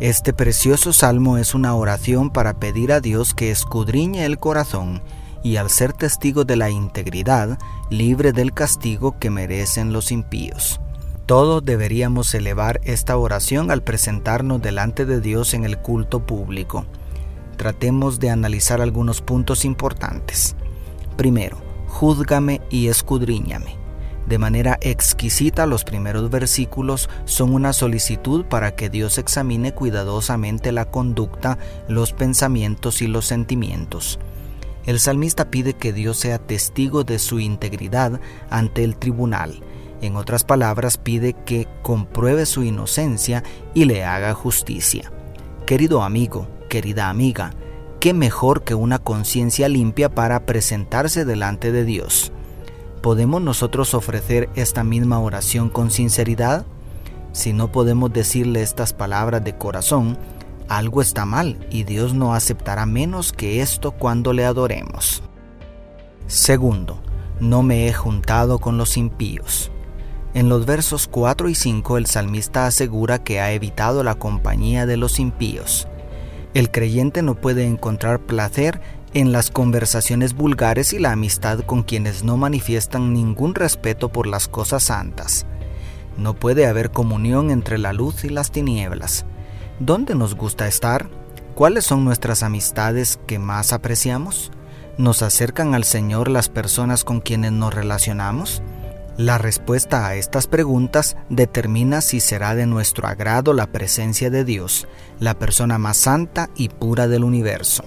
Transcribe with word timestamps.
Este 0.00 0.32
precioso 0.32 0.92
salmo 0.92 1.38
es 1.38 1.54
una 1.54 1.74
oración 1.74 2.30
para 2.30 2.54
pedir 2.54 2.92
a 2.92 3.00
Dios 3.00 3.34
que 3.34 3.50
escudriñe 3.50 4.24
el 4.24 4.38
corazón 4.38 5.02
y 5.42 5.56
al 5.56 5.70
ser 5.70 5.92
testigo 5.92 6.44
de 6.44 6.56
la 6.56 6.70
integridad, 6.70 7.58
libre 7.90 8.32
del 8.32 8.52
castigo 8.52 9.18
que 9.18 9.30
merecen 9.30 9.92
los 9.92 10.10
impíos. 10.10 10.80
Todos 11.26 11.64
deberíamos 11.64 12.34
elevar 12.34 12.80
esta 12.84 13.16
oración 13.16 13.70
al 13.70 13.82
presentarnos 13.82 14.60
delante 14.60 15.04
de 15.04 15.20
Dios 15.20 15.54
en 15.54 15.64
el 15.64 15.78
culto 15.78 16.26
público. 16.26 16.84
Tratemos 17.56 18.18
de 18.18 18.30
analizar 18.30 18.80
algunos 18.80 19.20
puntos 19.20 19.64
importantes. 19.64 20.56
Primero, 21.16 21.58
júzgame 21.86 22.60
y 22.70 22.88
escudriñame. 22.88 23.81
De 24.26 24.38
manera 24.38 24.78
exquisita 24.80 25.66
los 25.66 25.84
primeros 25.84 26.30
versículos 26.30 27.10
son 27.24 27.54
una 27.54 27.72
solicitud 27.72 28.44
para 28.44 28.74
que 28.76 28.88
Dios 28.88 29.18
examine 29.18 29.72
cuidadosamente 29.72 30.72
la 30.72 30.84
conducta, 30.84 31.58
los 31.88 32.12
pensamientos 32.12 33.02
y 33.02 33.08
los 33.08 33.26
sentimientos. 33.26 34.18
El 34.86 35.00
salmista 35.00 35.50
pide 35.50 35.74
que 35.74 35.92
Dios 35.92 36.18
sea 36.18 36.38
testigo 36.38 37.04
de 37.04 37.18
su 37.18 37.40
integridad 37.40 38.20
ante 38.50 38.84
el 38.84 38.96
tribunal 38.96 39.62
en 40.02 40.16
otras 40.16 40.42
palabras, 40.42 40.98
pide 40.98 41.32
que 41.32 41.68
compruebe 41.80 42.44
su 42.44 42.64
inocencia 42.64 43.44
y 43.72 43.84
le 43.84 44.04
haga 44.04 44.34
justicia. 44.34 45.12
Querido 45.64 46.02
amigo, 46.02 46.48
querida 46.68 47.08
amiga, 47.08 47.52
¿qué 48.00 48.12
mejor 48.12 48.64
que 48.64 48.74
una 48.74 48.98
conciencia 48.98 49.68
limpia 49.68 50.10
para 50.10 50.44
presentarse 50.44 51.24
delante 51.24 51.70
de 51.70 51.84
Dios? 51.84 52.32
¿Podemos 53.02 53.42
nosotros 53.42 53.94
ofrecer 53.94 54.48
esta 54.54 54.84
misma 54.84 55.18
oración 55.18 55.70
con 55.70 55.90
sinceridad? 55.90 56.64
Si 57.32 57.52
no 57.52 57.72
podemos 57.72 58.12
decirle 58.12 58.62
estas 58.62 58.92
palabras 58.92 59.42
de 59.42 59.58
corazón, 59.58 60.16
algo 60.68 61.02
está 61.02 61.24
mal 61.24 61.66
y 61.68 61.82
Dios 61.82 62.14
no 62.14 62.32
aceptará 62.32 62.86
menos 62.86 63.32
que 63.32 63.60
esto 63.60 63.90
cuando 63.90 64.32
le 64.32 64.44
adoremos. 64.44 65.24
Segundo, 66.28 67.02
no 67.40 67.64
me 67.64 67.88
he 67.88 67.92
juntado 67.92 68.60
con 68.60 68.78
los 68.78 68.96
impíos. 68.96 69.72
En 70.32 70.48
los 70.48 70.64
versos 70.64 71.08
4 71.08 71.48
y 71.48 71.56
5 71.56 71.98
el 71.98 72.06
salmista 72.06 72.66
asegura 72.66 73.24
que 73.24 73.40
ha 73.40 73.50
evitado 73.50 74.04
la 74.04 74.14
compañía 74.14 74.86
de 74.86 74.96
los 74.96 75.18
impíos. 75.18 75.88
El 76.54 76.70
creyente 76.70 77.22
no 77.22 77.34
puede 77.34 77.64
encontrar 77.66 78.20
placer 78.20 78.80
en 79.14 79.32
las 79.32 79.50
conversaciones 79.50 80.34
vulgares 80.34 80.92
y 80.92 80.98
la 80.98 81.12
amistad 81.12 81.60
con 81.60 81.82
quienes 81.82 82.24
no 82.24 82.36
manifiestan 82.36 83.12
ningún 83.12 83.54
respeto 83.54 84.10
por 84.10 84.26
las 84.26 84.48
cosas 84.48 84.84
santas. 84.84 85.46
No 86.16 86.34
puede 86.34 86.66
haber 86.66 86.90
comunión 86.90 87.50
entre 87.50 87.78
la 87.78 87.92
luz 87.92 88.24
y 88.24 88.28
las 88.28 88.50
tinieblas. 88.50 89.24
¿Dónde 89.78 90.14
nos 90.14 90.34
gusta 90.34 90.66
estar? 90.66 91.08
¿Cuáles 91.54 91.84
son 91.84 92.04
nuestras 92.04 92.42
amistades 92.42 93.18
que 93.26 93.38
más 93.38 93.72
apreciamos? 93.72 94.50
¿Nos 94.96 95.22
acercan 95.22 95.74
al 95.74 95.84
Señor 95.84 96.28
las 96.28 96.48
personas 96.48 97.04
con 97.04 97.20
quienes 97.20 97.52
nos 97.52 97.74
relacionamos? 97.74 98.62
La 99.18 99.36
respuesta 99.36 100.06
a 100.06 100.14
estas 100.14 100.46
preguntas 100.46 101.16
determina 101.28 102.00
si 102.00 102.20
será 102.20 102.54
de 102.54 102.66
nuestro 102.66 103.06
agrado 103.06 103.52
la 103.52 103.66
presencia 103.66 104.30
de 104.30 104.44
Dios, 104.44 104.88
la 105.20 105.38
persona 105.38 105.76
más 105.76 105.98
santa 105.98 106.48
y 106.56 106.70
pura 106.70 107.08
del 107.08 107.24
universo. 107.24 107.84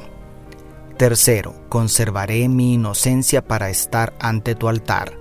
Tercero, 0.98 1.54
conservaré 1.68 2.48
mi 2.48 2.76
inocencia 2.76 3.46
para 3.46 3.70
estar 3.70 4.14
ante 4.18 4.56
tu 4.56 4.70
altar. 4.70 5.12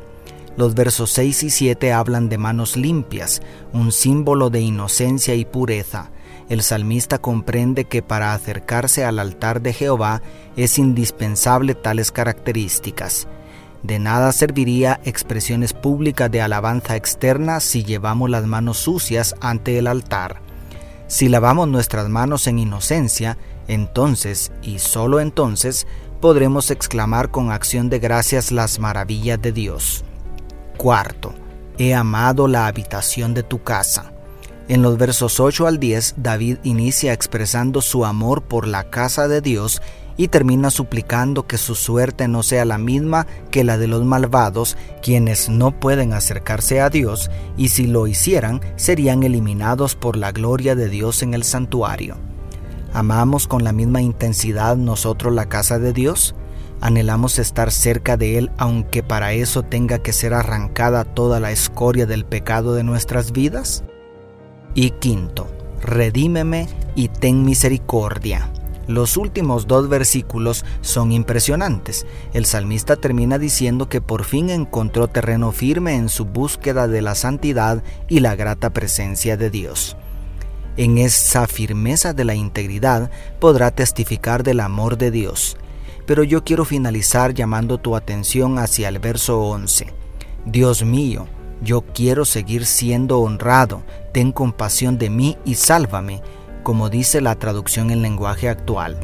Los 0.57 0.77
versos 0.77 1.11
6 1.11 1.43
y 1.43 1.51
7 1.51 1.93
hablan 1.93 2.29
de 2.29 2.39
manos 2.39 2.77
limpias, 2.77 3.43
un 3.73 3.91
símbolo 3.91 4.51
de 4.51 4.61
inocencia 4.61 5.35
y 5.35 5.45
pureza. 5.45 6.12
El 6.49 6.62
salmista 6.62 7.19
comprende 7.19 7.87
que 7.87 8.03
para 8.03 8.35
acercarse 8.35 9.05
al 9.05 9.19
altar 9.19 9.62
de 9.62 9.73
Jehová 9.73 10.23
es 10.57 10.79
indispensable 10.79 11.75
tales 11.75 12.12
características. 12.12 13.27
De 13.83 13.99
nada 13.99 14.31
serviría 14.31 15.01
expresiones 15.05 15.73
públicas 15.73 16.31
de 16.31 16.41
alabanza 16.41 16.95
externa 16.95 17.59
si 17.59 17.83
llevamos 17.83 18.31
las 18.31 18.47
manos 18.47 18.79
sucias 18.79 19.35
ante 19.41 19.77
el 19.79 19.89
altar. 19.89 20.44
Si 21.15 21.29
lavamos 21.29 21.69
nuestras 21.69 22.09
manos 22.09 22.49
en 22.49 22.59
inocencia, 22.59 23.39
entonces 23.69 24.51
y 24.63 24.81
solo 24.81 25.21
entonces 25.21 25.87
podremos 26.21 26.73
exclamar 26.73 27.31
con 27.31 27.53
acción 27.53 27.89
de 27.89 28.01
gracias 28.01 28.51
las 28.51 28.81
maravillas 28.81 29.41
de 29.41 29.53
Dios. 29.53 30.05
Cuarto, 30.77 31.33
he 31.79 31.95
amado 31.95 32.49
la 32.49 32.67
habitación 32.67 33.33
de 33.33 33.45
tu 33.45 33.63
casa. 33.63 34.11
En 34.67 34.83
los 34.83 34.99
versos 34.99 35.39
8 35.39 35.69
al 35.69 35.79
10, 35.79 36.15
David 36.17 36.57
inicia 36.65 37.13
expresando 37.13 37.81
su 37.81 38.05
amor 38.05 38.43
por 38.43 38.67
la 38.67 38.91
casa 38.91 39.29
de 39.29 39.41
Dios 39.41 39.83
y 40.17 40.29
termina 40.29 40.71
suplicando 40.71 41.47
que 41.47 41.59
su 41.59 41.75
suerte 41.75 42.29
no 42.29 42.43
sea 42.43 42.65
la 42.65 42.79
misma 42.79 43.27
que 43.51 43.65
la 43.65 43.79
de 43.79 43.89
los 43.89 44.05
malvados, 44.05 44.77
quienes 45.03 45.49
no 45.49 45.79
pueden 45.79 46.13
acercarse 46.13 46.81
a 46.81 46.91
Dios 46.91 47.31
y 47.57 47.69
si 47.69 47.87
lo 47.87 48.07
hicieran 48.07 48.61
serían 48.77 49.23
eliminados 49.23 49.95
por 49.95 50.17
la 50.17 50.33
gloria 50.33 50.75
de 50.75 50.89
Dios 50.89 51.23
en 51.23 51.35
el 51.35 51.45
santuario. 51.45 52.17
¿Amamos 52.93 53.49
con 53.49 53.65
la 53.65 53.73
misma 53.73 54.03
intensidad 54.03 54.77
nosotros 54.77 55.35
la 55.35 55.49
casa 55.49 55.81
de 55.81 55.93
Dios? 55.93 56.37
¿Anhelamos 56.81 57.39
estar 57.39 57.73
cerca 57.73 58.17
de 58.17 58.39
Él 58.39 58.53
aunque 58.57 59.03
para 59.03 59.33
eso 59.33 59.63
tenga 59.63 59.99
que 59.99 60.13
ser 60.13 60.33
arrancada 60.33 61.05
toda 61.05 61.41
la 61.41 61.51
escoria 61.51 62.07
del 62.07 62.25
pecado 62.25 62.75
de 62.75 62.85
nuestras 62.85 63.33
vidas? 63.33 63.83
Y 64.75 64.91
quinto, 64.91 65.49
redímeme 65.81 66.69
y 66.95 67.09
ten 67.09 67.45
misericordia. 67.45 68.54
Los 68.87 69.17
últimos 69.17 69.67
dos 69.67 69.89
versículos 69.89 70.65
son 70.81 71.12
impresionantes. 71.12 72.06
El 72.33 72.45
salmista 72.45 72.97
termina 72.97 73.39
diciendo 73.39 73.89
que 73.89 74.00
por 74.00 74.25
fin 74.25 74.50
encontró 74.50 75.09
terreno 75.09 75.53
firme 75.53 75.95
en 75.95 76.09
su 76.09 76.25
búsqueda 76.25 76.87
de 76.87 77.03
la 77.03 77.15
santidad 77.15 77.83
y 78.09 78.21
la 78.21 78.37
grata 78.37 78.71
presencia 78.71 79.37
de 79.37 79.50
Dios. 79.50 79.97
En 80.77 80.99
esa 80.99 81.47
firmeza 81.47 82.12
de 82.12 82.25
la 82.25 82.34
integridad 82.34 83.11
podrá 83.41 83.71
testificar 83.71 84.43
del 84.43 84.61
amor 84.61 84.99
de 84.99 85.11
Dios. 85.11 85.56
Pero 86.05 86.25
yo 86.25 86.44
quiero 86.44 86.65
finalizar 86.65 87.33
llamando 87.33 87.78
tu 87.78 87.97
atención 87.97 88.59
hacia 88.59 88.89
el 88.89 88.99
verso 88.99 89.41
11. 89.41 89.87
Dios 90.44 90.84
mío, 90.84 91.27
yo 91.62 91.83
quiero 91.83 92.25
seguir 92.25 92.67
siendo 92.67 93.21
honrado, 93.21 93.83
ten 94.12 94.33
compasión 94.33 94.99
de 94.99 95.09
mí 95.09 95.39
y 95.47 95.55
sálvame 95.55 96.21
como 96.65 96.91
dice 96.91 97.21
la 97.21 97.37
traducción 97.37 97.93
en 97.93 98.03
lenguaje 98.03 98.49
actual. 98.49 98.99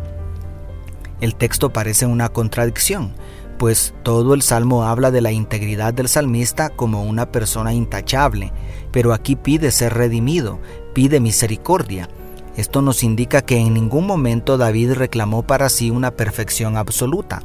El 1.21 1.37
texto 1.37 1.73
parece 1.73 2.07
una 2.07 2.31
contradicción, 2.31 3.13
pues 3.59 3.95
todo 4.03 4.33
el 4.33 4.41
salmo 4.41 4.85
habla 4.85 5.11
de 5.11 5.21
la 5.21 5.33
integridad 5.33 5.93
del 5.93 6.09
salmista 6.09 6.71
como 6.71 7.05
una 7.05 7.31
persona 7.31 7.75
intachable, 7.75 8.53
pero 8.91 9.13
aquí 9.13 9.37
pide 9.37 9.71
ser 9.71 9.93
redimido, 9.93 10.59
pide 10.95 11.21
misericordia. 11.21 12.09
Esto 12.57 12.81
nos 12.81 13.03
indica 13.03 13.43
que 13.43 13.59
en 13.59 13.75
ningún 13.75 14.07
momento 14.07 14.57
David 14.57 14.95
reclamó 14.95 15.43
para 15.43 15.69
sí 15.69 15.91
una 15.91 16.11
perfección 16.13 16.79
absoluta. 16.79 17.43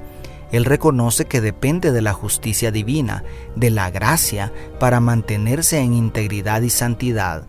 Él 0.51 0.63
reconoce 0.63 1.25
que 1.25 1.41
depende 1.41 1.91
de 1.91 2.01
la 2.01 2.13
justicia 2.13 2.71
divina, 2.71 3.25
de 3.57 3.69
la 3.69 3.91
gracia, 3.91 4.53
para 4.79 5.01
mantenerse 5.01 5.79
en 5.79 5.93
integridad 5.93 6.61
y 6.61 6.69
santidad. 6.69 7.45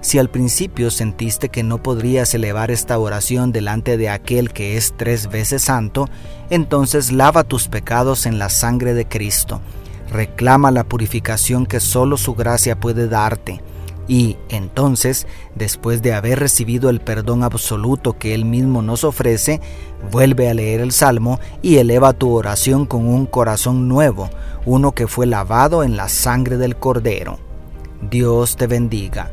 Si 0.00 0.18
al 0.18 0.28
principio 0.28 0.90
sentiste 0.90 1.48
que 1.48 1.62
no 1.62 1.82
podrías 1.82 2.34
elevar 2.34 2.70
esta 2.70 2.98
oración 2.98 3.52
delante 3.52 3.96
de 3.96 4.08
aquel 4.08 4.52
que 4.52 4.76
es 4.76 4.94
tres 4.96 5.28
veces 5.28 5.62
santo, 5.62 6.08
entonces 6.50 7.12
lava 7.12 7.44
tus 7.44 7.68
pecados 7.68 8.26
en 8.26 8.38
la 8.38 8.48
sangre 8.48 8.94
de 8.94 9.06
Cristo. 9.06 9.60
Reclama 10.10 10.70
la 10.70 10.84
purificación 10.84 11.66
que 11.66 11.80
solo 11.80 12.16
su 12.16 12.34
gracia 12.34 12.78
puede 12.78 13.08
darte. 13.08 13.60
Y 14.08 14.36
entonces, 14.50 15.26
después 15.56 16.00
de 16.00 16.14
haber 16.14 16.38
recibido 16.38 16.90
el 16.90 17.00
perdón 17.00 17.42
absoluto 17.42 18.16
que 18.16 18.34
Él 18.34 18.44
mismo 18.44 18.82
nos 18.82 19.02
ofrece, 19.02 19.60
vuelve 20.12 20.48
a 20.48 20.54
leer 20.54 20.80
el 20.80 20.92
Salmo 20.92 21.40
y 21.60 21.78
eleva 21.78 22.12
tu 22.12 22.32
oración 22.32 22.86
con 22.86 23.08
un 23.08 23.26
corazón 23.26 23.88
nuevo, 23.88 24.30
uno 24.64 24.92
que 24.92 25.08
fue 25.08 25.26
lavado 25.26 25.82
en 25.82 25.96
la 25.96 26.08
sangre 26.08 26.56
del 26.56 26.76
Cordero. 26.76 27.40
Dios 28.00 28.54
te 28.54 28.68
bendiga 28.68 29.32